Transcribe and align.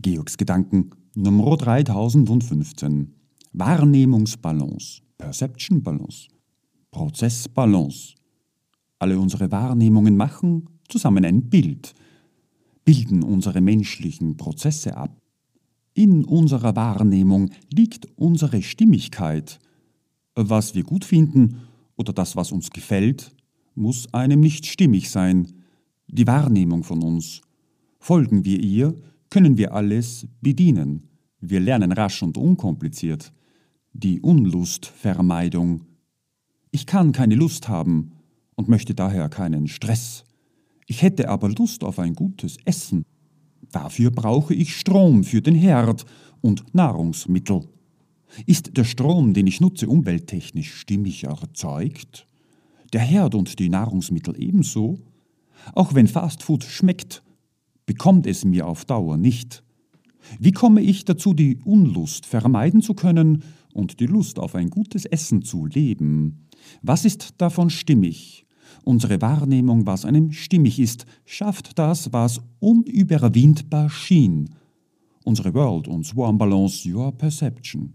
Georgs 0.00 0.36
Gedanken 0.36 0.90
Nummer 1.16 1.56
3015. 1.56 3.14
Wahrnehmungsbalance, 3.52 5.00
Perception 5.16 5.82
Balance, 5.82 6.28
Prozessbalance. 6.92 8.14
Alle 9.00 9.18
unsere 9.18 9.50
Wahrnehmungen 9.50 10.16
machen 10.16 10.68
zusammen 10.88 11.24
ein 11.24 11.50
Bild, 11.50 11.94
bilden 12.84 13.24
unsere 13.24 13.60
menschlichen 13.60 14.36
Prozesse 14.36 14.96
ab. 14.96 15.20
In 15.94 16.24
unserer 16.24 16.76
Wahrnehmung 16.76 17.50
liegt 17.74 18.06
unsere 18.14 18.62
Stimmigkeit. 18.62 19.58
Was 20.36 20.76
wir 20.76 20.84
gut 20.84 21.04
finden 21.04 21.62
oder 21.96 22.12
das, 22.12 22.36
was 22.36 22.52
uns 22.52 22.70
gefällt, 22.70 23.32
muss 23.74 24.14
einem 24.14 24.38
nicht 24.38 24.66
stimmig 24.66 25.10
sein. 25.10 25.54
Die 26.06 26.28
Wahrnehmung 26.28 26.84
von 26.84 27.02
uns. 27.02 27.40
Folgen 27.98 28.44
wir 28.44 28.60
ihr, 28.60 28.94
können 29.30 29.58
wir 29.58 29.74
alles 29.74 30.26
bedienen. 30.40 31.08
Wir 31.40 31.60
lernen 31.60 31.92
rasch 31.92 32.22
und 32.22 32.36
unkompliziert. 32.36 33.32
Die 33.92 34.20
Unlustvermeidung. 34.20 35.84
Ich 36.70 36.86
kann 36.86 37.12
keine 37.12 37.34
Lust 37.34 37.68
haben 37.68 38.12
und 38.54 38.68
möchte 38.68 38.94
daher 38.94 39.28
keinen 39.28 39.68
Stress. 39.68 40.24
Ich 40.86 41.02
hätte 41.02 41.28
aber 41.28 41.48
Lust 41.50 41.84
auf 41.84 41.98
ein 41.98 42.14
gutes 42.14 42.56
Essen. 42.64 43.04
Dafür 43.72 44.10
brauche 44.10 44.54
ich 44.54 44.76
Strom 44.76 45.24
für 45.24 45.42
den 45.42 45.54
Herd 45.54 46.06
und 46.40 46.74
Nahrungsmittel. 46.74 47.68
Ist 48.46 48.76
der 48.76 48.84
Strom, 48.84 49.34
den 49.34 49.46
ich 49.46 49.60
nutze, 49.60 49.88
umwelttechnisch 49.88 50.74
stimmig 50.74 51.24
erzeugt? 51.24 52.26
Der 52.92 53.00
Herd 53.00 53.34
und 53.34 53.58
die 53.58 53.68
Nahrungsmittel 53.68 54.40
ebenso? 54.40 54.98
Auch 55.74 55.94
wenn 55.94 56.08
Fastfood 56.08 56.64
schmeckt, 56.64 57.22
bekommt 57.88 58.26
es 58.26 58.44
mir 58.44 58.66
auf 58.66 58.84
Dauer 58.84 59.16
nicht. 59.16 59.64
Wie 60.38 60.52
komme 60.52 60.82
ich 60.82 61.06
dazu, 61.06 61.32
die 61.32 61.58
Unlust 61.64 62.26
vermeiden 62.26 62.82
zu 62.82 62.92
können 62.92 63.42
und 63.72 63.98
die 63.98 64.06
Lust 64.06 64.38
auf 64.38 64.54
ein 64.54 64.68
gutes 64.68 65.06
Essen 65.06 65.42
zu 65.42 65.64
leben? 65.64 66.46
Was 66.82 67.06
ist 67.06 67.36
davon 67.38 67.70
stimmig? 67.70 68.44
Unsere 68.84 69.22
Wahrnehmung, 69.22 69.86
was 69.86 70.04
einem 70.04 70.32
stimmig 70.32 70.78
ist, 70.78 71.06
schafft 71.24 71.78
das, 71.78 72.12
was 72.12 72.42
unüberwindbar 72.60 73.88
schien. 73.88 74.50
Unsere 75.24 75.54
World 75.54 75.88
und 75.88 76.04
Swarm 76.04 76.36
Balance 76.36 76.86
Your 76.86 77.10
Perception. 77.12 77.94